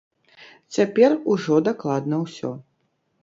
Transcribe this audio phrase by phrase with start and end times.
[0.77, 2.51] Цяпер ужо дакладна ўсё.